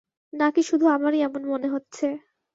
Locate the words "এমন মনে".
1.21-1.67